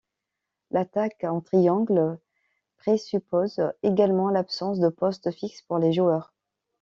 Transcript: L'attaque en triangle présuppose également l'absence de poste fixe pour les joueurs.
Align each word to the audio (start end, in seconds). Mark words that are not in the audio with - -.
L'attaque 0.71 1.23
en 1.25 1.41
triangle 1.41 2.17
présuppose 2.77 3.61
également 3.83 4.31
l'absence 4.31 4.79
de 4.79 4.89
poste 4.89 5.29
fixe 5.31 5.61
pour 5.61 5.77
les 5.77 5.93
joueurs. 5.93 6.33